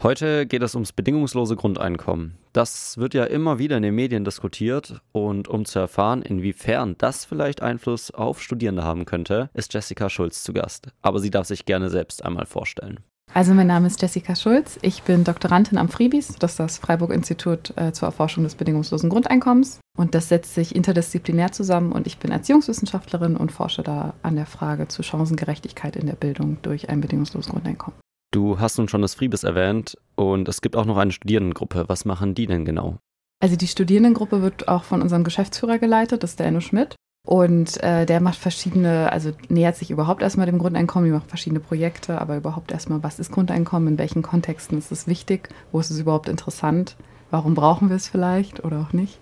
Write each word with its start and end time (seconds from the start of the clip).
Heute 0.00 0.46
geht 0.46 0.62
es 0.62 0.76
ums 0.76 0.92
bedingungslose 0.92 1.56
Grundeinkommen. 1.56 2.38
Das 2.52 2.98
wird 2.98 3.14
ja 3.14 3.24
immer 3.24 3.58
wieder 3.58 3.76
in 3.76 3.82
den 3.82 3.96
Medien 3.96 4.24
diskutiert 4.24 5.00
und 5.10 5.48
um 5.48 5.64
zu 5.64 5.80
erfahren, 5.80 6.22
inwiefern 6.22 6.94
das 6.98 7.24
vielleicht 7.24 7.62
Einfluss 7.62 8.12
auf 8.12 8.40
Studierende 8.40 8.84
haben 8.84 9.06
könnte, 9.06 9.50
ist 9.54 9.74
Jessica 9.74 10.08
Schulz 10.08 10.44
zu 10.44 10.52
Gast. 10.52 10.86
Aber 11.02 11.18
sie 11.18 11.30
darf 11.30 11.48
sich 11.48 11.64
gerne 11.64 11.90
selbst 11.90 12.24
einmal 12.24 12.46
vorstellen. 12.46 13.00
Also 13.34 13.54
mein 13.54 13.66
Name 13.66 13.88
ist 13.88 14.00
Jessica 14.00 14.36
Schulz. 14.36 14.78
Ich 14.82 15.02
bin 15.02 15.24
Doktorandin 15.24 15.78
am 15.78 15.88
Fribis, 15.88 16.36
das 16.38 16.52
ist 16.52 16.60
das 16.60 16.78
Freiburg-Institut 16.78 17.76
äh, 17.76 17.92
zur 17.92 18.06
Erforschung 18.06 18.44
des 18.44 18.54
bedingungslosen 18.54 19.10
Grundeinkommens. 19.10 19.80
Und 19.96 20.14
das 20.14 20.28
setzt 20.28 20.54
sich 20.54 20.76
interdisziplinär 20.76 21.50
zusammen 21.50 21.90
und 21.90 22.06
ich 22.06 22.18
bin 22.18 22.30
Erziehungswissenschaftlerin 22.30 23.36
und 23.36 23.50
forsche 23.50 23.82
da 23.82 24.14
an 24.22 24.36
der 24.36 24.46
Frage 24.46 24.86
zu 24.86 25.02
Chancengerechtigkeit 25.02 25.96
in 25.96 26.06
der 26.06 26.14
Bildung 26.14 26.58
durch 26.62 26.88
ein 26.88 27.00
bedingungsloses 27.00 27.50
Grundeinkommen. 27.50 27.98
Du 28.30 28.60
hast 28.60 28.76
nun 28.76 28.88
schon 28.88 29.00
das 29.00 29.14
Friebes 29.14 29.42
erwähnt 29.42 29.96
und 30.14 30.48
es 30.48 30.60
gibt 30.60 30.76
auch 30.76 30.84
noch 30.84 30.98
eine 30.98 31.12
Studierendengruppe. 31.12 31.84
Was 31.88 32.04
machen 32.04 32.34
die 32.34 32.46
denn 32.46 32.66
genau? 32.66 32.98
Also 33.40 33.56
die 33.56 33.68
Studierendengruppe 33.68 34.42
wird 34.42 34.68
auch 34.68 34.84
von 34.84 35.00
unserem 35.00 35.24
Geschäftsführer 35.24 35.78
geleitet, 35.78 36.22
das 36.22 36.30
ist 36.30 36.40
der 36.40 36.46
Enno 36.46 36.60
Schmidt. 36.60 36.94
Und 37.26 37.82
äh, 37.82 38.06
der 38.06 38.20
macht 38.20 38.38
verschiedene, 38.38 39.12
also 39.12 39.32
nähert 39.48 39.76
sich 39.76 39.90
überhaupt 39.90 40.22
erstmal 40.22 40.46
dem 40.46 40.58
Grundeinkommen, 40.58 41.08
die 41.08 41.14
macht 41.14 41.28
verschiedene 41.28 41.60
Projekte, 41.60 42.20
aber 42.20 42.36
überhaupt 42.36 42.72
erstmal, 42.72 43.02
was 43.02 43.18
ist 43.18 43.32
Grundeinkommen, 43.32 43.88
in 43.88 43.98
welchen 43.98 44.22
Kontexten 44.22 44.78
ist 44.78 44.92
es 44.92 45.06
wichtig, 45.06 45.48
wo 45.72 45.80
ist 45.80 45.90
es 45.90 45.98
überhaupt 45.98 46.28
interessant, 46.28 46.96
warum 47.30 47.54
brauchen 47.54 47.88
wir 47.88 47.96
es 47.96 48.08
vielleicht 48.08 48.64
oder 48.64 48.80
auch 48.80 48.92
nicht. 48.92 49.20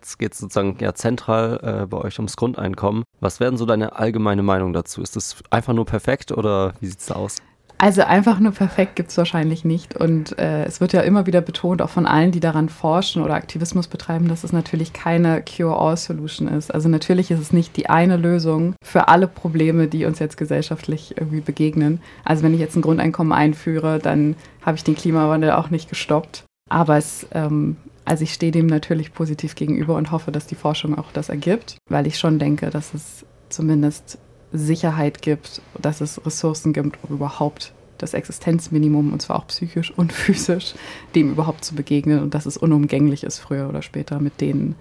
Jetzt 0.00 0.18
geht 0.18 0.32
es 0.32 0.38
sozusagen 0.38 0.76
ja 0.80 0.94
zentral 0.94 1.60
äh, 1.62 1.86
bei 1.86 1.98
euch 1.98 2.18
ums 2.18 2.36
Grundeinkommen. 2.36 3.04
Was 3.20 3.40
wäre 3.40 3.50
denn 3.50 3.58
so 3.58 3.66
deine 3.66 3.96
allgemeine 3.96 4.42
Meinung 4.42 4.72
dazu? 4.72 5.02
Ist 5.02 5.16
das 5.16 5.36
einfach 5.50 5.72
nur 5.72 5.86
perfekt 5.86 6.30
oder 6.30 6.74
wie 6.80 6.86
sieht 6.86 7.00
es 7.00 7.06
da 7.06 7.14
aus? 7.14 7.38
Also 7.84 8.00
einfach 8.00 8.40
nur 8.40 8.52
perfekt 8.52 8.96
gibt 8.96 9.10
es 9.10 9.18
wahrscheinlich 9.18 9.62
nicht. 9.62 9.94
Und 9.94 10.38
äh, 10.38 10.64
es 10.64 10.80
wird 10.80 10.94
ja 10.94 11.02
immer 11.02 11.26
wieder 11.26 11.42
betont, 11.42 11.82
auch 11.82 11.90
von 11.90 12.06
allen, 12.06 12.32
die 12.32 12.40
daran 12.40 12.70
forschen 12.70 13.22
oder 13.22 13.34
Aktivismus 13.34 13.88
betreiben, 13.88 14.26
dass 14.26 14.42
es 14.42 14.54
natürlich 14.54 14.94
keine 14.94 15.42
Cure-all-Solution 15.42 16.48
ist. 16.48 16.72
Also 16.72 16.88
natürlich 16.88 17.30
ist 17.30 17.40
es 17.40 17.52
nicht 17.52 17.76
die 17.76 17.90
eine 17.90 18.16
Lösung 18.16 18.74
für 18.82 19.08
alle 19.08 19.28
Probleme, 19.28 19.86
die 19.86 20.06
uns 20.06 20.18
jetzt 20.18 20.38
gesellschaftlich 20.38 21.18
irgendwie 21.18 21.42
begegnen. 21.42 22.00
Also 22.24 22.42
wenn 22.42 22.54
ich 22.54 22.60
jetzt 22.60 22.74
ein 22.74 22.80
Grundeinkommen 22.80 23.34
einführe, 23.34 23.98
dann 23.98 24.34
habe 24.62 24.78
ich 24.78 24.84
den 24.84 24.96
Klimawandel 24.96 25.50
auch 25.50 25.68
nicht 25.68 25.90
gestoppt. 25.90 26.44
Aber 26.70 26.96
es, 26.96 27.26
ähm, 27.32 27.76
also 28.06 28.24
ich 28.24 28.32
stehe 28.32 28.50
dem 28.50 28.66
natürlich 28.66 29.12
positiv 29.12 29.56
gegenüber 29.56 29.96
und 29.96 30.10
hoffe, 30.10 30.32
dass 30.32 30.46
die 30.46 30.54
Forschung 30.54 30.96
auch 30.96 31.12
das 31.12 31.28
ergibt, 31.28 31.76
weil 31.90 32.06
ich 32.06 32.18
schon 32.18 32.38
denke, 32.38 32.70
dass 32.70 32.94
es 32.94 33.26
zumindest 33.50 34.16
Sicherheit 34.54 35.20
gibt, 35.20 35.60
dass 35.80 36.00
es 36.00 36.24
Ressourcen 36.24 36.72
gibt, 36.72 36.98
um 37.02 37.16
überhaupt 37.16 37.72
das 37.98 38.14
Existenzminimum, 38.14 39.12
und 39.12 39.20
zwar 39.20 39.36
auch 39.36 39.46
psychisch 39.48 39.92
und 39.96 40.12
physisch, 40.12 40.74
dem 41.14 41.30
überhaupt 41.30 41.64
zu 41.64 41.74
begegnen 41.74 42.22
und 42.22 42.34
dass 42.34 42.46
es 42.46 42.56
unumgänglich 42.56 43.24
ist, 43.24 43.38
früher 43.38 43.68
oder 43.68 43.82
später, 43.82 44.20
mit 44.20 44.40
den 44.40 44.76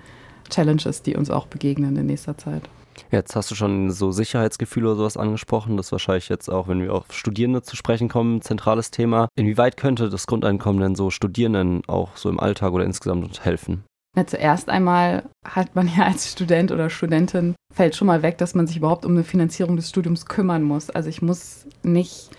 Challenges, 0.49 1.01
die 1.01 1.15
uns 1.15 1.29
auch 1.29 1.47
begegnen 1.47 1.97
in 1.97 2.05
nächster 2.05 2.37
Zeit. 2.37 2.69
Jetzt 3.11 3.35
hast 3.35 3.49
du 3.49 3.55
schon 3.55 3.89
so 3.89 4.11
Sicherheitsgefühle 4.11 4.89
oder 4.89 4.97
sowas 4.97 5.17
angesprochen. 5.17 5.77
Das 5.77 5.87
ist 5.87 5.91
wahrscheinlich 5.91 6.29
jetzt 6.29 6.49
auch, 6.49 6.67
wenn 6.67 6.81
wir 6.81 6.93
auf 6.93 7.05
Studierende 7.11 7.63
zu 7.63 7.75
sprechen 7.75 8.07
kommen, 8.07 8.37
ein 8.37 8.41
zentrales 8.41 8.91
Thema. 8.91 9.29
Inwieweit 9.35 9.77
könnte 9.77 10.09
das 10.09 10.27
Grundeinkommen 10.27 10.79
denn 10.79 10.95
so 10.95 11.09
Studierenden 11.09 11.81
auch 11.87 12.15
so 12.15 12.29
im 12.29 12.39
Alltag 12.39 12.71
oder 12.71 12.85
insgesamt 12.85 13.43
helfen? 13.43 13.83
Na, 14.15 14.27
zuerst 14.27 14.69
einmal 14.69 15.23
hat 15.43 15.75
man 15.75 15.87
ja 15.87 16.03
als 16.03 16.31
Student 16.31 16.71
oder 16.71 16.89
Studentin, 16.89 17.55
fällt 17.73 17.95
schon 17.95 18.07
mal 18.07 18.21
weg, 18.21 18.37
dass 18.37 18.53
man 18.53 18.67
sich 18.67 18.77
überhaupt 18.77 19.05
um 19.05 19.13
eine 19.13 19.23
Finanzierung 19.23 19.75
des 19.75 19.89
Studiums 19.89 20.27
kümmern 20.27 20.63
muss. 20.63 20.91
Also 20.91 21.09
ich 21.09 21.23
muss 21.23 21.65
nicht 21.81 22.29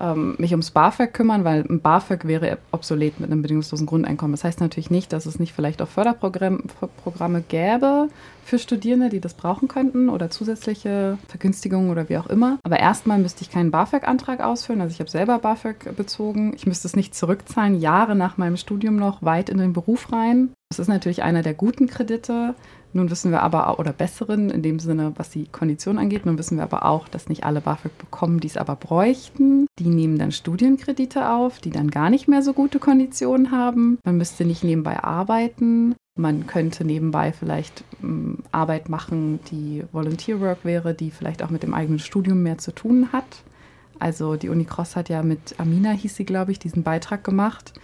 ähm, 0.00 0.34
mich 0.38 0.52
ums 0.52 0.70
BAföG 0.70 1.12
kümmern, 1.12 1.44
weil 1.44 1.66
ein 1.68 1.80
BAföG 1.80 2.26
wäre 2.26 2.56
obsolet 2.72 3.20
mit 3.20 3.30
einem 3.30 3.42
bedingungslosen 3.42 3.86
Grundeinkommen. 3.86 4.32
Das 4.32 4.44
heißt 4.44 4.60
natürlich 4.60 4.90
nicht, 4.90 5.12
dass 5.12 5.26
es 5.26 5.38
nicht 5.38 5.52
vielleicht 5.52 5.82
auch 5.82 5.88
Förderprogramme 5.88 7.42
gäbe 7.46 8.08
für 8.44 8.58
Studierende, 8.58 9.10
die 9.10 9.20
das 9.20 9.34
brauchen 9.34 9.68
könnten 9.68 10.08
oder 10.08 10.30
zusätzliche 10.30 11.18
Vergünstigungen 11.28 11.90
oder 11.90 12.08
wie 12.08 12.16
auch 12.16 12.28
immer. 12.28 12.58
Aber 12.62 12.80
erstmal 12.80 13.18
müsste 13.18 13.42
ich 13.42 13.50
keinen 13.50 13.70
BAföG-Antrag 13.70 14.40
ausfüllen. 14.40 14.80
Also 14.80 14.94
ich 14.94 15.00
habe 15.00 15.10
selber 15.10 15.38
BAföG 15.38 15.94
bezogen. 15.96 16.54
Ich 16.56 16.66
müsste 16.66 16.88
es 16.88 16.96
nicht 16.96 17.14
zurückzahlen, 17.14 17.78
Jahre 17.78 18.16
nach 18.16 18.38
meinem 18.38 18.56
Studium 18.56 18.96
noch 18.96 19.22
weit 19.22 19.50
in 19.50 19.58
den 19.58 19.74
Beruf 19.74 20.12
rein. 20.12 20.50
Das 20.70 20.78
ist 20.78 20.86
natürlich 20.86 21.24
einer 21.24 21.42
der 21.42 21.54
guten 21.54 21.88
Kredite. 21.88 22.54
Nun 22.92 23.10
wissen 23.10 23.32
wir 23.32 23.42
aber, 23.42 23.80
oder 23.80 23.92
besseren 23.92 24.50
in 24.50 24.62
dem 24.62 24.78
Sinne, 24.78 25.12
was 25.16 25.30
die 25.30 25.46
Kondition 25.46 25.98
angeht, 25.98 26.26
nun 26.26 26.38
wissen 26.38 26.58
wir 26.58 26.62
aber 26.62 26.84
auch, 26.84 27.08
dass 27.08 27.28
nicht 27.28 27.42
alle 27.42 27.60
BAföG 27.60 27.98
bekommen, 27.98 28.38
die 28.38 28.46
es 28.46 28.56
aber 28.56 28.76
bräuchten. 28.76 29.66
Die 29.80 29.88
nehmen 29.88 30.16
dann 30.16 30.30
Studienkredite 30.30 31.28
auf, 31.28 31.58
die 31.58 31.70
dann 31.70 31.90
gar 31.90 32.08
nicht 32.08 32.28
mehr 32.28 32.42
so 32.42 32.52
gute 32.52 32.78
Konditionen 32.78 33.50
haben. 33.50 33.98
Man 34.04 34.16
müsste 34.16 34.44
nicht 34.44 34.62
nebenbei 34.62 35.02
arbeiten. 35.02 35.96
Man 36.16 36.46
könnte 36.46 36.84
nebenbei 36.84 37.32
vielleicht 37.32 37.82
ähm, 38.00 38.38
Arbeit 38.52 38.88
machen, 38.88 39.40
die 39.50 39.82
Volunteer 39.90 40.40
Work 40.40 40.64
wäre, 40.64 40.94
die 40.94 41.10
vielleicht 41.10 41.42
auch 41.42 41.50
mit 41.50 41.64
dem 41.64 41.74
eigenen 41.74 41.98
Studium 41.98 42.44
mehr 42.44 42.58
zu 42.58 42.70
tun 42.70 43.08
hat. 43.12 43.42
Also 43.98 44.36
die 44.36 44.48
Uni 44.48 44.66
Cross 44.66 44.94
hat 44.94 45.08
ja 45.08 45.24
mit 45.24 45.56
Amina, 45.58 45.90
hieß 45.90 46.14
sie, 46.14 46.24
glaube 46.24 46.52
ich, 46.52 46.60
diesen 46.60 46.84
Beitrag 46.84 47.24
gemacht 47.24 47.74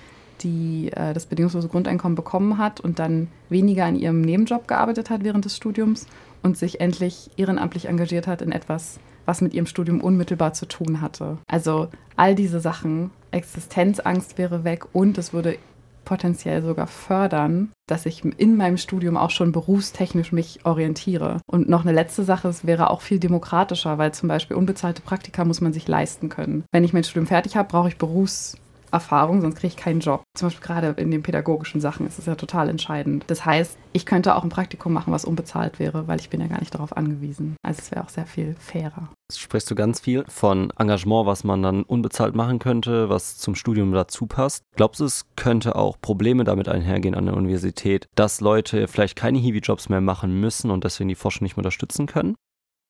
die 0.42 0.90
äh, 0.92 1.14
das 1.14 1.26
bedingungslose 1.26 1.68
Grundeinkommen 1.68 2.16
bekommen 2.16 2.58
hat 2.58 2.80
und 2.80 2.98
dann 2.98 3.28
weniger 3.48 3.84
an 3.84 3.96
ihrem 3.96 4.20
Nebenjob 4.20 4.68
gearbeitet 4.68 5.10
hat 5.10 5.24
während 5.24 5.44
des 5.44 5.56
Studiums 5.56 6.06
und 6.42 6.56
sich 6.56 6.80
endlich 6.80 7.30
ehrenamtlich 7.36 7.86
engagiert 7.86 8.26
hat 8.26 8.42
in 8.42 8.52
etwas, 8.52 8.98
was 9.24 9.40
mit 9.40 9.54
ihrem 9.54 9.66
Studium 9.66 10.00
unmittelbar 10.00 10.52
zu 10.52 10.66
tun 10.66 11.00
hatte. 11.00 11.38
Also 11.48 11.88
all 12.16 12.34
diese 12.34 12.60
Sachen, 12.60 13.10
Existenzangst 13.30 14.38
wäre 14.38 14.64
weg 14.64 14.86
und 14.92 15.18
es 15.18 15.32
würde 15.32 15.58
potenziell 16.06 16.62
sogar 16.62 16.86
fördern, 16.86 17.72
dass 17.86 18.06
ich 18.06 18.24
in 18.24 18.56
meinem 18.56 18.78
Studium 18.78 19.18
auch 19.18 19.30
schon 19.30 19.52
berufstechnisch 19.52 20.32
mich 20.32 20.64
orientiere. 20.64 21.40
Und 21.46 21.68
noch 21.68 21.82
eine 21.82 21.92
letzte 21.92 22.22
Sache, 22.22 22.48
es 22.48 22.64
wäre 22.64 22.88
auch 22.90 23.02
viel 23.02 23.18
demokratischer, 23.18 23.98
weil 23.98 24.14
zum 24.14 24.28
Beispiel 24.28 24.56
unbezahlte 24.56 25.02
Praktika 25.02 25.44
muss 25.44 25.60
man 25.60 25.74
sich 25.74 25.86
leisten 25.86 26.30
können. 26.30 26.64
Wenn 26.72 26.84
ich 26.84 26.94
mein 26.94 27.04
Studium 27.04 27.26
fertig 27.26 27.56
habe, 27.56 27.68
brauche 27.68 27.88
ich 27.88 27.98
Berufs 27.98 28.56
Erfahrung, 28.92 29.40
sonst 29.40 29.56
kriege 29.56 29.68
ich 29.68 29.76
keinen 29.76 30.00
Job. 30.00 30.22
Zum 30.36 30.46
Beispiel 30.46 30.66
gerade 30.66 31.00
in 31.00 31.10
den 31.10 31.22
pädagogischen 31.22 31.80
Sachen 31.80 32.06
ist 32.06 32.18
es 32.18 32.26
ja 32.26 32.34
total 32.34 32.68
entscheidend. 32.68 33.24
Das 33.26 33.44
heißt, 33.44 33.76
ich 33.92 34.06
könnte 34.06 34.34
auch 34.34 34.42
ein 34.42 34.48
Praktikum 34.48 34.92
machen, 34.92 35.12
was 35.12 35.24
unbezahlt 35.24 35.78
wäre, 35.78 36.08
weil 36.08 36.20
ich 36.20 36.30
bin 36.30 36.40
ja 36.40 36.46
gar 36.46 36.60
nicht 36.60 36.74
darauf 36.74 36.96
angewiesen. 36.96 37.56
Also 37.62 37.80
es 37.82 37.90
wäre 37.90 38.04
auch 38.04 38.08
sehr 38.08 38.26
viel 38.26 38.56
fairer. 38.58 39.08
Jetzt 39.30 39.40
sprichst 39.40 39.70
du 39.70 39.74
ganz 39.74 40.00
viel 40.00 40.24
von 40.28 40.72
Engagement, 40.78 41.26
was 41.26 41.44
man 41.44 41.62
dann 41.62 41.82
unbezahlt 41.82 42.34
machen 42.34 42.58
könnte, 42.58 43.08
was 43.08 43.38
zum 43.38 43.54
Studium 43.54 43.92
dazu 43.92 44.26
passt. 44.26 44.62
Glaubst 44.76 45.00
du, 45.00 45.04
es 45.04 45.26
könnte 45.36 45.76
auch 45.76 46.00
Probleme 46.00 46.44
damit 46.44 46.68
einhergehen 46.68 47.14
an 47.14 47.26
der 47.26 47.36
Universität, 47.36 48.06
dass 48.14 48.40
Leute 48.40 48.86
vielleicht 48.88 49.16
keine 49.16 49.38
Hiwi-Jobs 49.38 49.88
mehr 49.88 50.00
machen 50.00 50.40
müssen 50.40 50.70
und 50.70 50.84
deswegen 50.84 51.08
die 51.08 51.14
Forschung 51.14 51.44
nicht 51.44 51.56
mehr 51.56 51.64
unterstützen 51.64 52.06
können? 52.06 52.36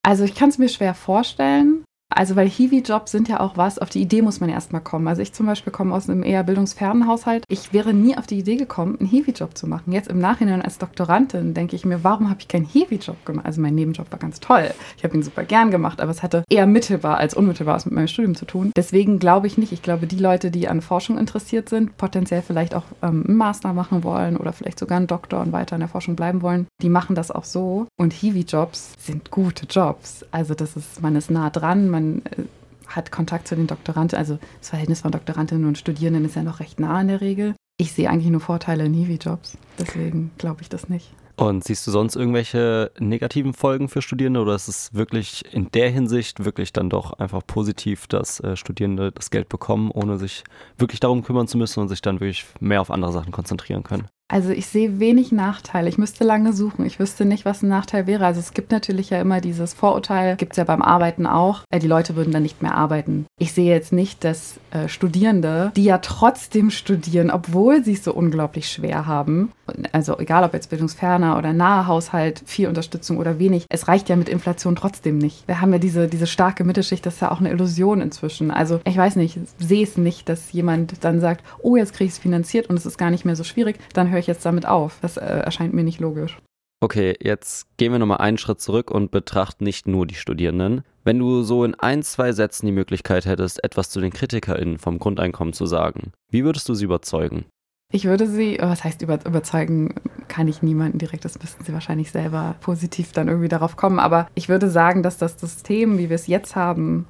Also 0.06 0.23
ich 0.23 0.37
kann 0.37 0.51
es 0.51 0.59
mir 0.59 0.69
schwer 0.69 0.95
vorstellen. 0.95 1.75
Also, 2.15 2.37
weil 2.37 2.49
Hiwi-Jobs 2.49 3.12
sind 3.12 3.28
ja 3.28 3.41
auch 3.41 3.56
was, 3.56 3.78
auf 3.78 3.91
die 3.91 4.00
Idee 4.00 4.22
muss 4.22 4.41
man 4.41 4.49
erstmal 4.49 4.81
kommen. 4.81 5.09
Also, 5.09 5.22
ich 5.22 5.33
zum 5.33 5.47
Beispiel 5.47 5.72
komme 5.72 5.94
aus 5.94 6.09
einem 6.09 6.22
eher 6.22 6.44
bildungsfernen 6.44 7.06
Haushalt. 7.06 7.44
Ich 7.49 7.72
wäre 7.72 7.93
nie 7.93 8.17
auf 8.17 8.27
die 8.27 8.39
Idee 8.39 8.56
gekommen, 8.56 8.97
einen 8.99 9.09
Hiwi-Job 9.09 9.56
zu 9.56 9.67
machen. 9.67 9.93
Jetzt 9.93 10.09
im 10.09 10.19
Nachhinein 10.19 10.62
als 10.62 10.78
Doktorandin 10.78 11.55
denke 11.55 11.77
ich 11.77 11.84
mir, 11.84 12.05
warum 12.05 12.31
habe 12.31 12.41
ich 12.41 12.49
keinen 12.49 12.65
Hiwi-Job 12.65 13.25
gemacht? 13.27 13.47
Also, 13.47 13.61
mein 13.61 13.75
Nebenjob 13.75 14.11
war 14.11 14.19
ganz 14.19 14.41
toll. 14.41 14.71
Ich 14.97 15.05
habe 15.05 15.17
ihn 15.17 15.22
super 15.22 15.44
gern 15.44 15.71
gemacht, 15.71 16.00
aber 16.00 16.11
es 16.11 16.22
hatte 16.22 16.44
eher 16.49 16.67
mittelbar 16.67 17.19
als 17.19 17.34
unmittelbar 17.34 17.77
was 17.77 17.84
mit 17.84 17.94
meinem 17.94 18.09
Studium 18.09 18.34
zu 18.34 18.47
tun. 18.47 18.73
Deswegen 18.75 19.19
glaube 19.19 19.47
ich 19.47 19.59
nicht. 19.59 19.73
Ich 19.73 19.83
glaube, 19.83 20.06
die 20.06 20.19
Leute, 20.19 20.50
die 20.50 20.69
an 20.69 20.81
Forschung 20.81 21.19
interessiert 21.19 21.69
sind, 21.69 21.97
potenziell 21.97 22.43
vielleicht 22.43 22.75
auch 22.75 22.84
ähm, 23.03 23.25
einen 23.27 23.37
Master 23.37 23.73
machen 23.73 24.03
wollen 24.03 24.37
oder 24.37 24.53
vielleicht 24.53 24.78
sogar 24.78 24.97
einen 24.97 25.06
Doktor 25.06 25.41
und 25.41 25.53
weiter 25.53 25.77
in 25.77 25.81
der 25.81 25.88
Forschung 25.88 26.17
bleiben 26.17 26.43
wollen, 26.43 26.67
die 26.83 26.88
machen 26.88 27.15
das 27.15 27.31
auch 27.31 27.44
so. 27.44 27.87
Und 27.99 28.12
Hiwi-Jobs 28.12 28.94
sind 28.99 29.31
gute 29.31 29.67
Jobs. 29.67 30.25
Also, 30.31 30.55
das 30.55 30.77
ist, 30.77 31.03
man 31.03 31.17
ist 31.17 31.31
nah 31.31 31.50
dran, 31.50 31.91
man 31.97 32.23
äh, 32.25 32.45
hat 32.87 33.11
Kontakt 33.11 33.49
zu 33.49 33.57
den 33.57 33.67
Doktoranden. 33.67 34.19
Also 34.19 34.39
das 34.61 34.71
Verhältnis 34.71 35.01
von 35.01 35.11
Doktorandinnen 35.11 35.67
und 35.67 35.79
Studierenden 35.79 36.25
ist 36.25 36.37
ja 36.37 36.43
noch 36.43 36.61
recht 36.61 36.81
nah 36.81 37.01
in 37.01 37.09
der 37.09 37.21
Regel. 37.21 37.55
Ich 37.79 37.93
sehe 37.93 38.09
eigentlich 38.09 38.31
nur 38.31 38.41
Vorteile 38.41 38.85
in 38.85 38.94
Hiwi-Jobs. 38.94 39.59
Deswegen 39.79 40.31
glaube 40.38 40.62
ich 40.62 40.69
das 40.69 40.88
nicht. 40.88 41.12
Und 41.38 41.65
siehst 41.65 41.87
du 41.87 41.91
sonst 41.91 42.17
irgendwelche 42.17 42.91
negativen 42.99 43.53
Folgen 43.53 43.91
für 43.91 44.00
Studierende 44.00 44.41
oder 44.41 44.55
ist 44.55 44.69
es 44.69 44.94
wirklich 44.94 45.44
in 45.53 45.70
der 45.70 45.91
Hinsicht 45.91 46.47
wirklich 46.47 46.73
dann 46.73 46.88
doch 46.88 47.12
einfach 47.15 47.43
positiv, 47.47 48.06
dass 48.06 48.41
äh, 48.41 48.56
Studierende 48.56 49.12
das 49.12 49.31
Geld 49.31 49.50
bekommen, 49.50 49.91
ohne 49.91 50.17
sich 50.17 50.44
wirklich 50.79 51.00
darum 51.00 51.23
kümmern 51.23 51.47
zu 51.47 51.59
müssen 51.59 51.81
und 51.81 51.88
sich 51.88 52.00
dann 52.00 52.20
wirklich 52.20 52.47
mehr 52.61 52.81
auf 52.81 52.91
andere 52.91 53.12
Sachen 53.12 53.32
konzentrieren 53.32 53.82
können? 53.82 54.09
Also 54.28 54.50
ich 54.50 54.67
sehe 54.67 54.99
wenig 54.99 55.31
Nachteile. 55.31 55.88
Ich 55.88 55.99
müsste 55.99 56.25
lange 56.25 56.52
suchen. 56.52 56.84
Ich 56.84 56.99
wüsste 56.99 57.25
nicht, 57.25 57.44
was 57.44 57.62
ein 57.62 57.69
Nachteil 57.69 58.06
wäre. 58.06 58.26
Also 58.26 58.40
es 58.40 58.55
gibt 58.55 58.73
natürlich 58.73 59.11
ja 59.11 59.20
immer 59.20 59.40
dieses 59.40 59.73
Vorurteil, 59.73 60.37
gibt 60.37 60.52
es 60.52 60.56
ja 60.56 60.64
beim 60.64 60.82
Arbeiten 60.82 61.26
auch. 61.26 61.62
Äh, 61.70 61.78
die 61.78 61.87
Leute 61.87 62.17
würden 62.17 62.32
dann 62.32 62.43
nicht 62.43 62.62
mehr 62.62 62.75
arbeiten. 62.75 63.26
Ich 63.38 63.52
sehe 63.52 63.73
jetzt 63.73 63.93
nicht, 63.93 64.25
dass 64.25 64.58
äh, 64.73 64.88
Studierende, 64.88 65.73
die 65.76 65.84
ja 65.84 65.99
trotzdem 65.99 66.70
studieren, 66.70 67.31
obwohl 67.31 67.84
sie 67.84 67.93
es 67.93 68.02
so 68.02 68.12
unglaublich 68.12 68.69
schwer 68.69 69.06
haben, 69.06 69.52
also 69.93 70.19
egal 70.19 70.44
ob 70.44 70.55
jetzt 70.55 70.70
bildungsferner 70.70 71.38
oder 71.38 71.52
nahe 71.52 71.87
Haushalt, 71.87 72.43
viel 72.46 72.69
Unterstützung 72.69 73.19
oder 73.19 73.38
wenig, 73.38 73.67
es 73.69 73.88
reicht 73.88 74.08
ja 74.08 74.17
mit 74.17 74.29
Inflation 74.29 74.76
trotzdem 74.76 75.19
nicht. 75.19 75.46
Wir 75.46 75.61
haben 75.61 75.72
ja 75.72 75.79
diese, 75.79 76.08
diese 76.08 76.26
starke 76.26 76.64
Mittelschicht, 76.64 77.05
das 77.05 77.14
ist 77.14 77.20
ja 77.20 77.31
auch 77.31 77.40
eine 77.40 77.50
Illusion 77.50 78.00
inzwischen. 78.00 78.50
Also 78.50 78.81
ich 78.84 78.96
weiß 78.96 79.17
nicht, 79.17 79.38
sehe 79.58 79.84
es 79.84 79.96
nicht, 79.96 80.29
dass 80.29 80.52
jemand 80.52 81.05
dann 81.05 81.20
sagt, 81.20 81.44
oh, 81.61 81.76
jetzt 81.76 81.94
kriege 81.94 82.08
ich 82.08 82.14
es 82.14 82.19
finanziert 82.19 82.69
und 82.69 82.76
es 82.76 82.87
ist 82.87 82.99
gar 82.99 83.11
nicht 83.11 83.25
mehr 83.25 83.37
so 83.37 83.44
schwierig, 83.44 83.79
dann 83.93 84.11
höre 84.17 84.21
ich 84.21 84.27
jetzt 84.27 84.47
damit 84.47 84.67
auf. 84.67 84.99
Das 85.03 85.19
äh, 85.19 85.25
erscheint 85.25 85.75
mir 85.75 85.85
nicht 85.85 86.01
logisch. 86.01 86.39
Okay, 86.83 87.17
jetzt 87.21 87.67
gehen 87.77 87.93
wir 87.93 87.99
nochmal 87.99 88.19
einen 88.19 88.39
Schritt 88.39 88.61
zurück 88.61 88.91
und 88.91 89.11
betrachten 89.11 89.65
nicht 89.65 89.87
nur 89.87 90.07
die 90.07 90.15
Studierenden. 90.15 90.83
Wenn 91.05 91.19
du 91.19 91.43
so 91.43 91.65
in 91.65 91.75
ein, 91.75 92.03
zwei 92.03 92.33
Sätzen 92.33 92.67
die 92.67 92.73
Möglichkeit 92.73 93.27
hättest, 93.27 93.63
etwas 93.65 93.91
zu 93.91 94.01
den 94.01 94.13
KritikerInnen 94.13 94.79
vom 94.79 94.99
Grundeinkommen 94.99 95.55
zu 95.55 95.67
sagen, 95.67 96.13
wie 96.31 96.45
würdest 96.45 96.69
du 96.69 96.75
sie 96.75 96.85
überzeugen? 96.85 97.47
Ich 97.93 98.05
würde 98.05 98.27
sie, 98.27 98.59
was 98.61 98.85
heißt 98.85 99.03
über, 99.03 99.25
überzeugen, 99.25 99.95
kann 100.29 100.49
ich 100.49 100.63
niemanden 100.63 100.99
direkt, 100.99 101.25
das 101.25 101.39
müssten 101.39 101.65
sie 101.65 101.73
wahrscheinlich 101.73 102.11
selber 102.11 102.57
positiv 102.61 103.13
dann 103.13 103.29
irgendwie 103.29 103.49
darauf 103.49 103.77
kommen. 103.77 103.99
Aber 103.99 104.29
ich 104.35 104.49
würde 104.49 104.69
sagen, 104.69 105.03
dass 105.03 105.19
das 105.19 105.39
System, 105.39 105.99
wie 105.99 106.09
wir 106.11 106.17
es 106.17 106.27
jetzt 106.27 106.57
haben, 106.57 107.07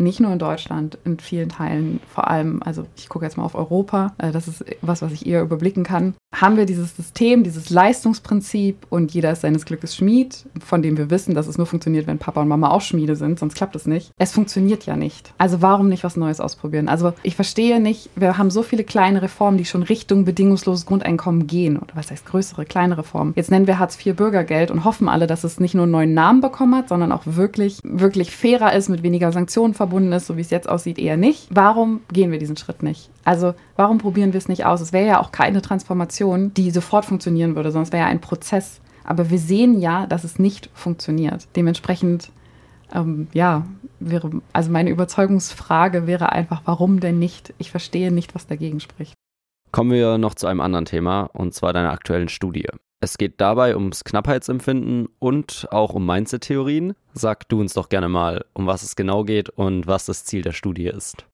nicht 0.00 0.20
nur 0.20 0.32
in 0.32 0.38
Deutschland, 0.38 0.98
in 1.04 1.18
vielen 1.18 1.48
Teilen, 1.48 2.00
vor 2.12 2.28
allem, 2.28 2.62
also 2.62 2.86
ich 2.96 3.08
gucke 3.08 3.24
jetzt 3.24 3.36
mal 3.36 3.44
auf 3.44 3.54
Europa, 3.54 4.14
äh, 4.18 4.32
das 4.32 4.48
ist 4.48 4.64
was, 4.82 5.02
was 5.02 5.12
ich 5.12 5.26
eher 5.26 5.42
überblicken 5.42 5.84
kann, 5.84 6.14
haben 6.34 6.56
wir 6.56 6.66
dieses 6.66 6.94
System, 6.94 7.42
dieses 7.42 7.70
Leistungsprinzip 7.70 8.86
und 8.90 9.12
jeder 9.12 9.32
ist 9.32 9.42
seines 9.42 9.64
Glückes 9.64 9.96
Schmied, 9.96 10.44
von 10.64 10.82
dem 10.82 10.96
wir 10.96 11.10
wissen, 11.10 11.34
dass 11.34 11.46
es 11.46 11.58
nur 11.58 11.66
funktioniert, 11.66 12.06
wenn 12.06 12.18
Papa 12.18 12.42
und 12.42 12.48
Mama 12.48 12.70
auch 12.70 12.80
Schmiede 12.80 13.16
sind, 13.16 13.38
sonst 13.38 13.54
klappt 13.54 13.76
es 13.76 13.86
nicht. 13.86 14.12
Es 14.18 14.32
funktioniert 14.32 14.86
ja 14.86 14.96
nicht. 14.96 15.32
Also 15.38 15.62
warum 15.62 15.88
nicht 15.88 16.04
was 16.04 16.16
Neues 16.16 16.40
ausprobieren? 16.40 16.88
Also 16.88 17.12
ich 17.22 17.34
verstehe 17.34 17.80
nicht, 17.80 18.10
wir 18.14 18.38
haben 18.38 18.50
so 18.50 18.62
viele 18.62 18.84
kleine 18.84 19.22
Reformen, 19.22 19.58
die 19.58 19.64
schon 19.64 19.82
Richtung 19.82 20.24
bedingungsloses 20.24 20.86
Grundeinkommen 20.86 21.46
gehen. 21.46 21.78
Oder 21.78 21.94
was 21.94 22.10
heißt 22.10 22.26
größere, 22.26 22.66
kleine 22.66 22.98
Reformen? 22.98 23.32
Jetzt 23.34 23.50
nennen 23.50 23.66
wir 23.66 23.78
Hartz 23.78 23.98
IV 24.04 24.16
Bürgergeld 24.16 24.70
und 24.70 24.84
hoffen 24.84 25.08
alle, 25.08 25.26
dass 25.26 25.44
es 25.44 25.60
nicht 25.60 25.74
nur 25.74 25.84
einen 25.84 25.92
neuen 25.92 26.14
Namen 26.14 26.40
bekommen 26.40 26.74
hat, 26.74 26.88
sondern 26.88 27.12
auch 27.12 27.22
wirklich, 27.24 27.80
wirklich 27.82 28.30
fairer 28.30 28.74
ist, 28.74 28.88
mit 28.88 29.02
weniger 29.02 29.32
Sanktionen 29.32 29.74
verbunden 29.74 29.87
verbunden 29.88 30.12
ist, 30.12 30.26
so 30.26 30.36
wie 30.36 30.42
es 30.42 30.50
jetzt 30.50 30.68
aussieht, 30.68 30.98
eher 30.98 31.16
nicht. 31.16 31.48
Warum 31.50 32.00
gehen 32.12 32.30
wir 32.30 32.38
diesen 32.38 32.56
Schritt 32.56 32.82
nicht? 32.82 33.10
Also 33.24 33.54
warum 33.76 33.98
probieren 33.98 34.32
wir 34.34 34.38
es 34.38 34.48
nicht 34.48 34.66
aus? 34.66 34.82
Es 34.82 34.92
wäre 34.92 35.06
ja 35.06 35.20
auch 35.20 35.32
keine 35.32 35.62
Transformation, 35.62 36.52
die 36.54 36.70
sofort 36.70 37.06
funktionieren 37.06 37.56
würde, 37.56 37.70
es 37.70 37.92
wäre 37.92 38.02
ja 38.02 38.06
ein 38.06 38.20
Prozess. 38.20 38.80
Aber 39.04 39.30
wir 39.30 39.38
sehen 39.38 39.80
ja, 39.80 40.06
dass 40.06 40.24
es 40.24 40.38
nicht 40.38 40.68
funktioniert. 40.74 41.48
Dementsprechend, 41.56 42.30
ähm, 42.94 43.28
ja, 43.32 43.64
wäre, 44.00 44.30
also 44.52 44.70
meine 44.70 44.90
Überzeugungsfrage 44.90 46.06
wäre 46.06 46.30
einfach, 46.32 46.60
warum 46.66 47.00
denn 47.00 47.18
nicht? 47.18 47.54
Ich 47.56 47.70
verstehe 47.70 48.12
nicht, 48.12 48.34
was 48.34 48.46
dagegen 48.46 48.80
spricht. 48.80 49.14
Kommen 49.72 49.92
wir 49.92 50.18
noch 50.18 50.34
zu 50.34 50.46
einem 50.46 50.60
anderen 50.60 50.84
Thema, 50.84 51.22
und 51.32 51.54
zwar 51.54 51.72
deiner 51.72 51.92
aktuellen 51.92 52.28
Studie. 52.28 52.66
Es 53.00 53.16
geht 53.16 53.40
dabei 53.40 53.76
ums 53.76 54.02
Knappheitsempfinden 54.02 55.08
und 55.20 55.68
auch 55.70 55.94
um 55.94 56.04
Mindset-Theorien. 56.04 56.94
Sag 57.14 57.48
du 57.48 57.60
uns 57.60 57.74
doch 57.74 57.88
gerne 57.88 58.08
mal, 58.08 58.44
um 58.54 58.66
was 58.66 58.82
es 58.82 58.96
genau 58.96 59.22
geht 59.22 59.50
und 59.50 59.86
was 59.86 60.06
das 60.06 60.24
Ziel 60.24 60.42
der 60.42 60.52
Studie 60.52 60.86
ist. 60.88 61.24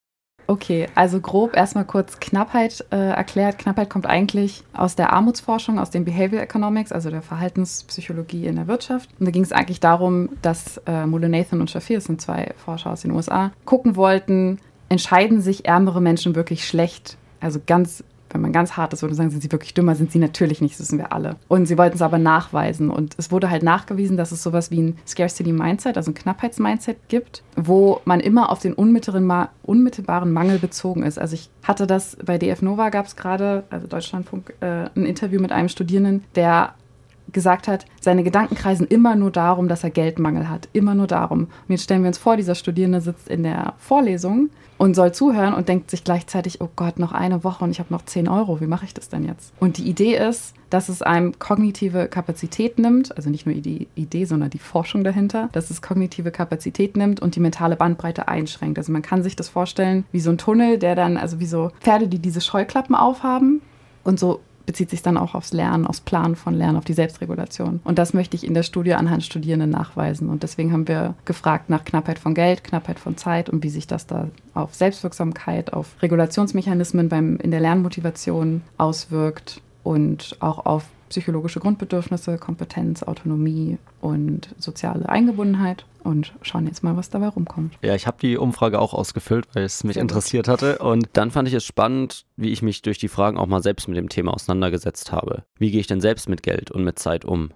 Okay, 0.47 0.89
also 0.95 1.21
grob 1.21 1.57
erstmal 1.57 1.87
kurz 1.87 2.21
Knappheit 2.21 2.85
äh, 2.91 2.97
erklärt. 2.97 3.59
Knappheit 3.59 3.89
kommt 3.89 4.05
eigentlich 4.05 4.63
aus 4.75 4.95
der 4.95 5.15
Armutsforschung, 5.15 5.79
aus 5.79 5.89
dem 5.89 6.05
Behavioral 6.05 6.45
Economics, 6.45 6.93
also 6.93 7.09
der 7.09 7.23
Verhaltenspsychologie 7.23 8.47
in 8.47 8.57
der 8.57 8.67
Wirtschaft. 8.67 9.09
Und 9.19 9.25
da 9.25 9.31
ging 9.31 9.43
es 9.43 9.53
eigentlich 9.53 9.81
darum, 9.81 10.29
dass 10.43 10.77
äh, 10.87 11.07
Mulanathan 11.07 11.63
und 11.63 11.71
Shafir, 11.71 11.97
das 11.97 12.05
sind 12.05 12.21
zwei 12.21 12.53
Forscher 12.63 12.91
aus 12.93 13.01
den 13.01 13.13
USA, 13.13 13.53
gucken 13.65 13.97
wollten, 13.97 14.59
entscheiden 14.91 15.41
sich 15.41 15.65
ärmere 15.65 16.03
Menschen 16.03 16.35
wirklich 16.35 16.69
schlecht, 16.69 17.17
also 17.41 17.59
ganz 17.65 18.05
wenn 18.35 18.41
man 18.41 18.53
ganz 18.53 18.77
hart 18.77 18.93
ist, 18.93 19.03
würde 19.03 19.15
sagen, 19.15 19.31
sind 19.31 19.43
sie 19.43 19.53
wirklich 19.53 19.75
dümmer, 19.75 19.95
sind 19.95 20.11
sie 20.11 20.19
natürlich 20.19 20.61
nicht, 20.61 20.75
das 20.75 20.81
wissen 20.81 20.99
wir 20.99 21.13
alle. 21.13 21.37
Und 21.47 21.67
sie 21.67 21.79
wollten 21.79 21.95
es 21.95 22.03
aber 22.03 22.19
nachweisen. 22.19 22.91
Und 22.91 23.15
es 23.17 23.31
wurde 23.31 23.49
halt 23.49 23.63
nachgewiesen, 23.63 24.17
dass 24.17 24.33
es 24.33 24.43
sowas 24.43 24.73
wie 24.73 24.83
ein 24.83 24.99
Scarcity 25.07 25.53
Mindset, 25.53 25.97
also 25.97 26.11
ein 26.11 26.15
Knappheitsmindset 26.15 26.97
gibt, 27.09 27.45
wo 27.55 28.01
man 28.05 28.19
immer 28.19 28.51
auf 28.51 28.59
den 28.59 28.73
unmittelbaren 28.75 30.33
Mangel 30.33 30.59
bezogen 30.59 31.05
ist. 31.05 31.17
Also 31.17 31.35
ich 31.35 31.49
hatte 31.63 31.87
das 31.87 32.17
bei 32.25 32.37
DF 32.37 32.61
Nova 32.61 32.91
gab 32.91 33.07
es 33.07 33.15
gerade, 33.15 33.63
also 33.71 33.87
Deutschlandfunk, 33.87 34.53
äh, 34.61 34.87
ein 34.97 35.07
Interview 35.07 35.41
mit 35.41 35.53
einem 35.53 35.69
Studierenden, 35.69 36.25
der 36.35 36.75
gesagt 37.35 37.69
hat, 37.69 37.85
seine 38.01 38.25
Gedanken 38.25 38.55
kreisen 38.55 38.87
immer 38.87 39.15
nur 39.17 39.31
darum, 39.31 39.69
dass 39.69 39.85
er 39.85 39.91
Geldmangel 39.91 40.49
hat. 40.49 40.69
Immer 40.73 40.95
nur 40.95 41.07
darum. 41.07 41.41
Und 41.41 41.51
jetzt 41.69 41.85
stellen 41.85 42.03
wir 42.03 42.09
uns 42.09 42.19
vor, 42.19 42.39
dieser 42.39 42.55
Studierende 42.55 43.03
sitzt 43.03 43.29
in 43.29 43.43
der 43.43 43.75
Vorlesung 43.77 44.49
und 44.79 44.95
soll 44.95 45.13
zuhören 45.13 45.55
und 45.55 45.69
denkt 45.69 45.91
sich 45.91 46.05
gleichzeitig, 46.05 46.61
oh 46.61 46.69
Gott, 46.75 46.99
noch 46.99 47.13
eine 47.13 47.45
Woche 47.45 47.65
und 47.65 47.71
ich 47.71 47.79
habe 47.79 47.93
noch 47.93 48.05
10 48.05 48.29
Euro, 48.29 48.61
wie 48.61 48.67
mache 48.67 48.85
ich 48.85 48.95
das 48.95 49.09
denn 49.09 49.25
jetzt? 49.25 49.53
Und 49.61 49.79
die 49.79 49.89
Idee 49.89 50.17
ist, 50.17 50.55
dass 50.71 50.89
es 50.89 51.03
einem 51.03 51.39
kognitive 51.39 52.09
Kapazität 52.09 52.79
nimmt, 52.79 53.17
also 53.17 53.31
nicht 53.31 53.47
nur 53.47 53.55
die 53.55 53.87
Idee, 53.95 54.25
sondern 54.25 54.51
die 54.51 54.59
Forschung 54.59 55.05
dahinter, 55.05 55.49
dass 55.53 55.71
es 55.71 55.83
kognitive 55.83 56.33
Kapazität 56.33 56.97
nimmt 56.97 57.21
und 57.21 57.37
die 57.37 57.41
mentale 57.41 57.77
Bandbreite 57.77 58.27
einschränkt. 58.27 58.79
Also 58.79 58.91
man 58.91 59.03
kann 59.03 59.23
sich 59.23 59.37
das 59.37 59.49
vorstellen 59.49 60.05
wie 60.11 60.21
so 60.21 60.31
ein 60.31 60.39
Tunnel, 60.39 60.79
der 60.79 60.97
dann, 60.97 61.17
also 61.17 61.39
wie 61.39 61.47
so 61.47 61.71
Pferde, 61.81 62.09
die 62.09 62.19
diese 62.19 62.41
Scheuklappen 62.41 62.97
aufhaben 62.97 63.63
und 64.03 64.19
so 64.19 64.41
bezieht 64.67 64.91
sich 64.91 65.03
dann 65.03 65.17
auch 65.17 65.35
aufs 65.35 65.53
Lernen, 65.53 65.87
aufs 65.87 66.01
Planen 66.01 66.37
von 66.37 66.55
Lernen, 66.55 66.77
auf 66.77 66.85
die 66.85 66.93
Selbstregulation. 66.93 67.81
Und 67.85 67.99
das 67.99 68.15
möchte 68.15 68.37
ich 68.37 68.47
in 68.47 68.55
der 68.55 68.63
Studie 68.63 68.95
anhand 68.95 69.25
Studierenden 69.25 69.71
nachweisen. 69.71 70.29
Und 70.29 70.43
deswegen 70.43 70.73
haben 70.73 70.89
wir 70.89 71.15
gefragt 71.25 71.71
nach 71.71 71.85
Knappheit 71.85 72.19
von 72.19 72.35
Geld, 72.35 72.65
Knappheit 72.65 72.99
von 72.99 73.17
Zeit 73.17 73.49
und 73.51 73.63
wie 73.63 73.71
sich 73.71 73.87
das 73.87 74.07
da 74.07 74.29
auf 74.55 74.75
Selbstwirksamkeit, 74.75 75.73
auf 75.73 76.01
Regulationsmechanismen 76.01 77.09
beim, 77.09 77.37
in 77.37 77.51
der 77.51 77.61
Lernmotivation 77.61 78.63
auswirkt 78.79 79.61
und 79.83 80.37
auch 80.41 80.65
auf 80.67 80.85
psychologische 81.09 81.61
Grundbedürfnisse, 81.61 82.39
Kompetenz, 82.39 83.03
Autonomie 83.03 83.79
und 84.01 84.55
soziale 84.59 85.09
Eingebundenheit 85.09 85.85
und 86.03 86.35
schauen 86.43 86.67
jetzt 86.67 86.83
mal, 86.83 86.97
was 86.97 87.11
dabei 87.11 87.29
rumkommt. 87.29 87.79
Ja, 87.83 87.95
ich 87.95 88.07
habe 88.07 88.19
die 88.21 88.37
Umfrage 88.37 88.79
auch 88.79 88.95
ausgefüllt, 88.95 89.47
weil 89.55 89.65
es 89.65 89.85
mich 89.85 89.95
Sehr 89.95 90.03
interessiert 90.03 90.47
gut. 90.47 90.53
hatte. 90.53 90.79
Und 90.79 91.09
dann 91.15 91.31
fand 91.31 91.49
ich 91.49 91.55
es 91.55 91.65
spannend, 91.65 92.27
wie 92.37 92.51
ich 92.51 92.63
mich 92.63 92.83
durch 92.83 92.99
die 92.99 93.09
Fragen 93.09 93.39
auch 93.39 93.47
mal 93.47 93.63
selbst 93.63 93.89
mit 93.89 93.97
dem 93.97 94.09
Thema 94.09 94.35
auseinandergesetzt 94.35 95.13
habe. 95.13 95.45
Wie 95.59 95.71
gehe 95.71 95.81
ich 95.81 95.87
denn 95.87 96.01
selbst 96.01 96.29
mit 96.29 96.43
Geld 96.43 96.71
und 96.71 96.85
mit 96.85 96.99
Zeit 96.99 97.25
um? 97.25 97.51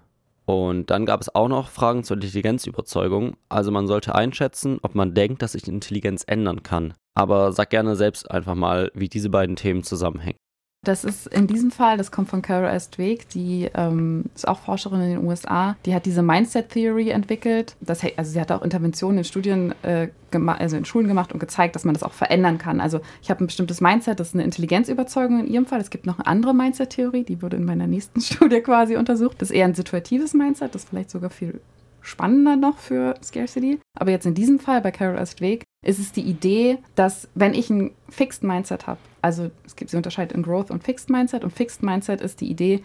Und 0.45 0.89
dann 0.89 1.05
gab 1.05 1.21
es 1.21 1.33
auch 1.35 1.47
noch 1.47 1.69
Fragen 1.69 2.03
zur 2.03 2.17
Intelligenzüberzeugung. 2.17 3.37
Also 3.49 3.69
man 3.69 3.85
sollte 3.85 4.15
einschätzen, 4.15 4.79
ob 4.81 4.95
man 4.95 5.13
denkt, 5.13 5.43
dass 5.43 5.51
sich 5.51 5.67
Intelligenz 5.67 6.23
ändern 6.25 6.63
kann. 6.63 6.95
Aber 7.13 7.51
sag 7.51 7.69
gerne 7.69 7.95
selbst 7.95 8.31
einfach 8.31 8.55
mal, 8.55 8.91
wie 8.95 9.09
diese 9.09 9.29
beiden 9.29 9.55
Themen 9.55 9.83
zusammenhängen. 9.83 10.39
Das 10.85 11.03
ist 11.03 11.27
in 11.27 11.45
diesem 11.45 11.71
Fall, 11.71 11.97
das 11.97 12.09
kommt 12.09 12.29
von 12.29 12.41
Carol 12.41 12.69
Estweg, 12.69 13.27
die 13.29 13.69
ähm, 13.73 14.25
ist 14.33 14.47
auch 14.47 14.59
Forscherin 14.59 15.01
in 15.01 15.09
den 15.09 15.25
USA. 15.25 15.75
Die 15.85 15.93
hat 15.93 16.05
diese 16.05 16.21
Mindset 16.21 16.69
Theory 16.69 17.09
entwickelt. 17.09 17.75
Das, 17.81 18.01
also 18.15 18.31
sie 18.31 18.39
hat 18.39 18.49
auch 18.51 18.61
Interventionen 18.61 19.19
in 19.19 19.23
Studien, 19.25 19.75
äh, 19.83 20.07
also 20.31 20.77
in 20.77 20.85
Schulen 20.85 21.09
gemacht 21.09 21.33
und 21.33 21.39
gezeigt, 21.39 21.75
dass 21.75 21.83
man 21.83 21.93
das 21.95 22.03
auch 22.03 22.13
verändern 22.13 22.59
kann. 22.59 22.79
Also 22.79 23.01
ich 23.21 23.29
habe 23.29 23.43
ein 23.43 23.47
bestimmtes 23.47 23.81
Mindset, 23.81 24.21
das 24.21 24.29
ist 24.29 24.35
eine 24.35 24.45
Intelligenzüberzeugung 24.45 25.41
in 25.41 25.47
ihrem 25.47 25.65
Fall. 25.65 25.81
Es 25.81 25.89
gibt 25.89 26.05
noch 26.05 26.17
eine 26.19 26.27
andere 26.27 26.53
Mindset 26.53 26.91
Theorie, 26.91 27.25
die 27.25 27.41
wurde 27.41 27.57
in 27.57 27.65
meiner 27.65 27.87
nächsten 27.87 28.21
Studie 28.21 28.61
quasi 28.61 28.95
untersucht. 28.95 29.41
Das 29.41 29.49
ist 29.49 29.55
eher 29.57 29.65
ein 29.65 29.75
situatives 29.75 30.33
Mindset, 30.33 30.75
das 30.75 30.83
ist 30.83 30.89
vielleicht 30.89 31.11
sogar 31.11 31.29
viel 31.29 31.59
spannender 32.01 32.55
noch 32.55 32.77
für 32.77 33.15
Scarcity. 33.21 33.79
Aber 33.99 34.11
jetzt 34.11 34.25
in 34.25 34.33
diesem 34.33 34.59
Fall 34.59 34.81
bei 34.81 34.91
Carol 34.91 35.17
Östweg 35.17 35.65
ist 35.85 35.99
es 35.99 36.11
die 36.11 36.21
Idee, 36.21 36.77
dass 36.95 37.29
wenn 37.35 37.53
ich 37.53 37.69
ein 37.69 37.91
Fixed 38.09 38.43
Mindset 38.43 38.87
habe, 38.87 38.99
also 39.21 39.49
es 39.65 39.75
gibt, 39.75 39.91
sie 39.91 39.97
unterscheidet 39.97 40.35
in 40.35 40.43
Growth 40.43 40.71
und 40.71 40.83
Fixed 40.83 41.09
Mindset 41.09 41.43
und 41.43 41.51
Fixed 41.51 41.83
Mindset 41.83 42.21
ist 42.21 42.41
die 42.41 42.49
Idee, 42.49 42.83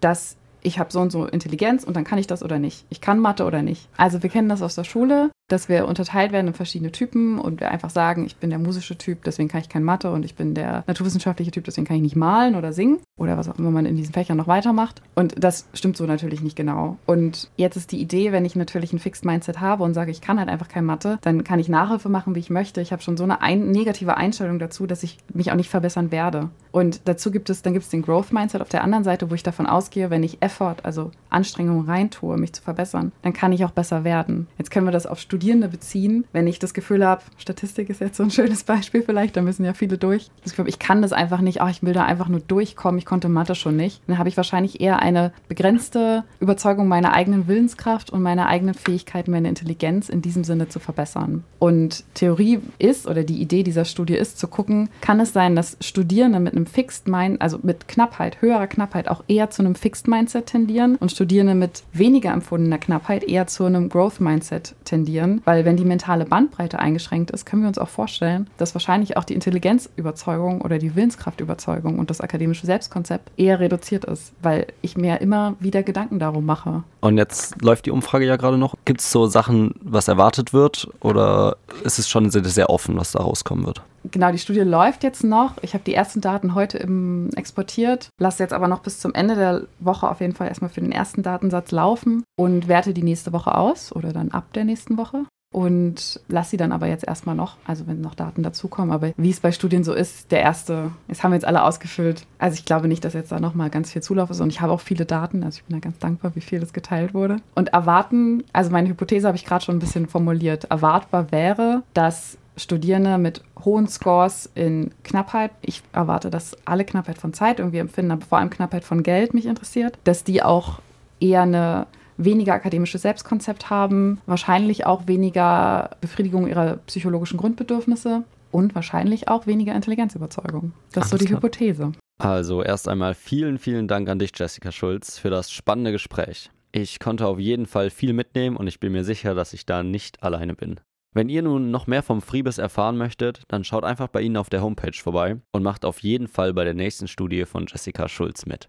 dass 0.00 0.36
ich 0.62 0.78
habe 0.78 0.92
so 0.92 1.00
und 1.00 1.10
so 1.10 1.26
Intelligenz 1.26 1.84
und 1.84 1.96
dann 1.96 2.04
kann 2.04 2.18
ich 2.18 2.26
das 2.26 2.42
oder 2.42 2.58
nicht. 2.58 2.84
Ich 2.88 3.00
kann 3.00 3.18
Mathe 3.20 3.44
oder 3.44 3.62
nicht. 3.62 3.88
Also 3.96 4.22
wir 4.22 4.30
kennen 4.30 4.48
das 4.48 4.62
aus 4.62 4.74
der 4.74 4.84
Schule 4.84 5.30
dass 5.48 5.68
wir 5.68 5.86
unterteilt 5.86 6.32
werden 6.32 6.48
in 6.48 6.54
verschiedene 6.54 6.92
Typen 6.92 7.38
und 7.38 7.60
wir 7.60 7.70
einfach 7.70 7.90
sagen, 7.90 8.26
ich 8.26 8.36
bin 8.36 8.50
der 8.50 8.58
musische 8.58 8.98
Typ, 8.98 9.24
deswegen 9.24 9.48
kann 9.48 9.60
ich 9.60 9.68
kein 9.68 9.84
Mathe 9.84 10.10
und 10.10 10.24
ich 10.24 10.34
bin 10.34 10.54
der 10.54 10.84
naturwissenschaftliche 10.86 11.50
Typ, 11.50 11.64
deswegen 11.64 11.86
kann 11.86 11.96
ich 11.96 12.02
nicht 12.02 12.16
malen 12.16 12.56
oder 12.56 12.72
singen 12.72 12.98
oder 13.16 13.36
was 13.36 13.48
auch 13.48 13.58
immer 13.58 13.70
man 13.70 13.86
in 13.86 13.96
diesen 13.96 14.12
Fächern 14.12 14.36
noch 14.36 14.48
weitermacht. 14.48 15.02
Und 15.14 15.34
das 15.42 15.68
stimmt 15.72 15.96
so 15.96 16.04
natürlich 16.04 16.40
nicht 16.42 16.56
genau. 16.56 16.98
Und 17.06 17.50
jetzt 17.56 17.76
ist 17.76 17.92
die 17.92 18.00
Idee, 18.00 18.32
wenn 18.32 18.44
ich 18.44 18.56
natürlich 18.56 18.92
ein 18.92 18.98
Fixed 18.98 19.24
Mindset 19.24 19.60
habe 19.60 19.84
und 19.84 19.94
sage, 19.94 20.10
ich 20.10 20.20
kann 20.20 20.38
halt 20.38 20.48
einfach 20.48 20.68
kein 20.68 20.84
Mathe, 20.84 21.18
dann 21.22 21.44
kann 21.44 21.58
ich 21.58 21.68
Nachhilfe 21.68 22.08
machen, 22.08 22.34
wie 22.34 22.40
ich 22.40 22.50
möchte. 22.50 22.80
Ich 22.80 22.92
habe 22.92 23.02
schon 23.02 23.16
so 23.16 23.24
eine 23.24 23.40
ein 23.40 23.70
negative 23.70 24.16
Einstellung 24.16 24.58
dazu, 24.58 24.86
dass 24.86 25.02
ich 25.02 25.18
mich 25.32 25.50
auch 25.50 25.56
nicht 25.56 25.70
verbessern 25.70 26.10
werde. 26.10 26.50
Und 26.76 27.08
dazu 27.08 27.30
gibt 27.30 27.48
es, 27.48 27.62
dann 27.62 27.72
gibt 27.72 27.86
es 27.86 27.90
den 27.90 28.02
Growth 28.02 28.34
Mindset 28.34 28.60
auf 28.60 28.68
der 28.68 28.84
anderen 28.84 29.02
Seite, 29.02 29.30
wo 29.30 29.34
ich 29.34 29.42
davon 29.42 29.64
ausgehe, 29.64 30.10
wenn 30.10 30.22
ich 30.22 30.42
Effort, 30.42 30.76
also 30.82 31.10
Anstrengung 31.30 31.86
reintue, 31.86 32.36
mich 32.36 32.52
zu 32.52 32.60
verbessern, 32.62 33.12
dann 33.22 33.32
kann 33.32 33.52
ich 33.52 33.64
auch 33.64 33.70
besser 33.70 34.04
werden. 34.04 34.46
Jetzt 34.58 34.70
können 34.70 34.86
wir 34.86 34.92
das 34.92 35.06
auf 35.06 35.18
Studierende 35.18 35.68
beziehen, 35.68 36.26
wenn 36.34 36.46
ich 36.46 36.58
das 36.58 36.74
Gefühl 36.74 37.02
habe, 37.02 37.22
Statistik 37.38 37.88
ist 37.88 38.02
jetzt 38.02 38.18
so 38.18 38.24
ein 38.24 38.30
schönes 38.30 38.64
Beispiel 38.64 39.02
vielleicht, 39.02 39.38
da 39.38 39.40
müssen 39.40 39.64
ja 39.64 39.72
viele 39.72 39.96
durch. 39.96 40.28
Das 40.44 40.52
Gefühl, 40.52 40.68
ich 40.68 40.78
kann 40.78 41.00
das 41.00 41.14
einfach 41.14 41.40
nicht, 41.40 41.62
oh, 41.62 41.66
ich 41.66 41.82
will 41.82 41.94
da 41.94 42.04
einfach 42.04 42.28
nur 42.28 42.40
durchkommen, 42.40 42.98
ich 42.98 43.06
ich 43.06 43.08
konnte 43.08 43.28
Mathe 43.28 43.54
schon 43.54 43.76
nicht, 43.76 44.02
dann 44.08 44.18
habe 44.18 44.28
ich 44.28 44.36
wahrscheinlich 44.36 44.80
eher 44.80 44.98
eine 44.98 45.32
begrenzte 45.46 46.24
Überzeugung 46.40 46.88
meiner 46.88 47.12
eigenen 47.12 47.46
Willenskraft 47.46 48.10
und 48.10 48.20
meiner 48.20 48.48
eigenen 48.48 48.74
Fähigkeiten, 48.74 49.30
meine 49.30 49.48
Intelligenz 49.48 50.08
in 50.08 50.22
diesem 50.22 50.42
Sinne 50.42 50.68
zu 50.68 50.80
verbessern. 50.80 51.44
Und 51.60 52.02
Theorie 52.14 52.58
ist 52.80 53.06
oder 53.06 53.22
die 53.22 53.40
Idee 53.40 53.62
dieser 53.62 53.84
Studie 53.84 54.16
ist 54.16 54.40
zu 54.40 54.48
gucken, 54.48 54.90
kann 55.00 55.20
es 55.20 55.32
sein, 55.32 55.54
dass 55.54 55.76
Studierende 55.80 56.40
mit 56.40 56.54
einem 56.54 56.65
Fixed 56.66 57.08
Mind, 57.08 57.40
also 57.40 57.58
mit 57.62 57.88
Knappheit, 57.88 58.40
höherer 58.42 58.66
Knappheit 58.66 59.08
auch 59.08 59.24
eher 59.28 59.50
zu 59.50 59.62
einem 59.62 59.74
Fixed 59.74 60.08
Mindset 60.08 60.46
tendieren 60.46 60.96
und 60.96 61.12
Studierende 61.12 61.54
mit 61.54 61.82
weniger 61.92 62.32
empfundener 62.32 62.78
Knappheit 62.78 63.24
eher 63.24 63.46
zu 63.46 63.64
einem 63.64 63.88
Growth 63.88 64.20
Mindset 64.20 64.74
tendieren, 64.84 65.42
weil 65.44 65.64
wenn 65.64 65.76
die 65.76 65.84
mentale 65.84 66.24
Bandbreite 66.24 66.78
eingeschränkt 66.78 67.30
ist, 67.30 67.46
können 67.46 67.62
wir 67.62 67.68
uns 67.68 67.78
auch 67.78 67.88
vorstellen, 67.88 68.48
dass 68.58 68.74
wahrscheinlich 68.74 69.16
auch 69.16 69.24
die 69.24 69.34
Intelligenzüberzeugung 69.34 70.60
oder 70.60 70.78
die 70.78 70.94
Willenskraftüberzeugung 70.94 71.98
und 71.98 72.10
das 72.10 72.20
akademische 72.20 72.66
Selbstkonzept 72.66 73.30
eher 73.36 73.60
reduziert 73.60 74.04
ist, 74.04 74.32
weil 74.42 74.66
ich 74.82 74.96
mir 74.96 75.20
immer 75.20 75.54
wieder 75.60 75.82
Gedanken 75.82 76.18
darum 76.18 76.44
mache. 76.44 76.82
Und 77.00 77.18
jetzt 77.18 77.60
läuft 77.62 77.86
die 77.86 77.90
Umfrage 77.90 78.26
ja 78.26 78.36
gerade 78.36 78.58
noch. 78.58 78.74
Gibt 78.84 79.00
es 79.00 79.10
so 79.12 79.26
Sachen, 79.26 79.74
was 79.80 80.08
erwartet 80.08 80.52
wird 80.52 80.88
oder 81.00 81.56
ist 81.84 81.98
es 81.98 82.08
schon 82.08 82.30
sehr 82.30 82.70
offen, 82.70 82.96
was 82.96 83.12
da 83.12 83.20
rauskommen 83.20 83.66
wird? 83.66 83.82
Genau, 84.10 84.32
die 84.32 84.38
Studie 84.38 84.60
läuft 84.60 85.02
jetzt 85.02 85.24
noch. 85.24 85.54
Ich 85.62 85.74
habe 85.74 85.84
die 85.84 85.94
ersten 85.94 86.20
Daten 86.20 86.54
heute 86.54 86.78
im, 86.78 87.30
exportiert, 87.34 88.08
lasse 88.18 88.42
jetzt 88.42 88.52
aber 88.52 88.68
noch 88.68 88.80
bis 88.80 89.00
zum 89.00 89.14
Ende 89.14 89.34
der 89.34 89.62
Woche 89.80 90.08
auf 90.08 90.20
jeden 90.20 90.34
Fall 90.34 90.48
erstmal 90.48 90.70
für 90.70 90.80
den 90.80 90.92
ersten 90.92 91.22
Datensatz 91.22 91.70
laufen 91.70 92.24
und 92.36 92.68
werte 92.68 92.92
die 92.92 93.02
nächste 93.02 93.32
Woche 93.32 93.54
aus 93.56 93.94
oder 93.94 94.12
dann 94.12 94.30
ab 94.30 94.52
der 94.52 94.64
nächsten 94.64 94.96
Woche 94.98 95.24
und 95.56 96.20
lasse 96.28 96.50
sie 96.50 96.56
dann 96.56 96.72
aber 96.72 96.86
jetzt 96.86 97.06
erstmal 97.06 97.34
noch, 97.34 97.56
also 97.64 97.86
wenn 97.86 98.00
noch 98.00 98.14
Daten 98.14 98.42
dazukommen. 98.42 98.92
Aber 98.92 99.12
wie 99.16 99.30
es 99.30 99.40
bei 99.40 99.52
Studien 99.52 99.84
so 99.84 99.94
ist, 99.94 100.30
der 100.30 100.42
erste, 100.42 100.90
jetzt 101.08 101.22
haben 101.22 101.30
wir 101.30 101.36
jetzt 101.36 101.46
alle 101.46 101.64
ausgefüllt. 101.64 102.26
Also 102.38 102.54
ich 102.54 102.64
glaube 102.64 102.88
nicht, 102.88 103.04
dass 103.04 103.14
jetzt 103.14 103.32
da 103.32 103.40
nochmal 103.40 103.70
ganz 103.70 103.92
viel 103.92 104.02
Zulauf 104.02 104.28
ist 104.30 104.40
und 104.40 104.50
ich 104.50 104.60
habe 104.60 104.72
auch 104.72 104.80
viele 104.80 105.06
Daten, 105.06 105.42
also 105.42 105.56
ich 105.56 105.64
bin 105.64 105.76
da 105.76 105.80
ganz 105.80 105.98
dankbar, 105.98 106.34
wie 106.34 106.40
viel 106.40 106.60
das 106.60 106.72
geteilt 106.72 107.14
wurde. 107.14 107.38
Und 107.54 107.68
erwarten, 107.68 108.44
also 108.52 108.70
meine 108.70 108.88
Hypothese 108.88 109.26
habe 109.26 109.36
ich 109.36 109.46
gerade 109.46 109.64
schon 109.64 109.76
ein 109.76 109.80
bisschen 109.80 110.08
formuliert, 110.08 110.64
erwartbar 110.64 111.32
wäre, 111.32 111.82
dass 111.94 112.36
Studierende 112.56 113.18
mit 113.18 113.42
hohen 113.64 113.86
Scores 113.88 114.50
in 114.54 114.90
Knappheit, 115.04 115.50
ich 115.60 115.82
erwarte, 115.92 116.30
dass 116.30 116.56
alle 116.64 116.84
Knappheit 116.84 117.18
von 117.18 117.32
Zeit 117.32 117.58
irgendwie 117.58 117.78
empfinden, 117.78 118.12
aber 118.12 118.24
vor 118.24 118.38
allem 118.38 118.50
Knappheit 118.50 118.84
von 118.84 119.02
Geld 119.02 119.34
mich 119.34 119.46
interessiert, 119.46 119.98
dass 120.04 120.24
die 120.24 120.42
auch 120.42 120.80
eher 121.20 121.42
eine 121.42 121.86
weniger 122.16 122.54
akademisches 122.54 123.02
Selbstkonzept 123.02 123.68
haben, 123.68 124.20
wahrscheinlich 124.26 124.86
auch 124.86 125.06
weniger 125.06 125.90
Befriedigung 126.00 126.48
ihrer 126.48 126.76
psychologischen 126.86 127.36
Grundbedürfnisse 127.36 128.24
und 128.50 128.74
wahrscheinlich 128.74 129.28
auch 129.28 129.46
weniger 129.46 129.74
Intelligenzüberzeugung. 129.74 130.72
Das 130.92 131.06
ist 131.06 131.10
so 131.10 131.18
die 131.18 131.26
klar. 131.26 131.38
Hypothese. 131.38 131.92
Also 132.18 132.62
erst 132.62 132.88
einmal 132.88 133.14
vielen, 133.14 133.58
vielen 133.58 133.88
Dank 133.88 134.08
an 134.08 134.18
dich, 134.18 134.30
Jessica 134.34 134.72
Schulz, 134.72 135.18
für 135.18 135.28
das 135.28 135.50
spannende 135.50 135.92
Gespräch. 135.92 136.50
Ich 136.72 136.98
konnte 136.98 137.26
auf 137.26 137.38
jeden 137.38 137.66
Fall 137.66 137.90
viel 137.90 138.12
mitnehmen 138.12 138.56
und 138.56 138.66
ich 138.66 138.80
bin 138.80 138.92
mir 138.92 139.04
sicher, 139.04 139.34
dass 139.34 139.52
ich 139.52 139.66
da 139.66 139.82
nicht 139.82 140.22
alleine 140.22 140.54
bin. 140.54 140.80
Wenn 141.16 141.30
ihr 141.30 141.40
nun 141.40 141.70
noch 141.70 141.86
mehr 141.86 142.02
vom 142.02 142.20
Friebes 142.20 142.58
erfahren 142.58 142.98
möchtet, 142.98 143.44
dann 143.48 143.64
schaut 143.64 143.84
einfach 143.84 144.08
bei 144.08 144.20
Ihnen 144.20 144.36
auf 144.36 144.50
der 144.50 144.60
Homepage 144.60 144.92
vorbei 144.92 145.40
und 145.50 145.62
macht 145.62 145.86
auf 145.86 146.00
jeden 146.00 146.28
Fall 146.28 146.52
bei 146.52 146.64
der 146.64 146.74
nächsten 146.74 147.08
Studie 147.08 147.46
von 147.46 147.64
Jessica 147.66 148.06
Schulz 148.06 148.44
mit. 148.44 148.64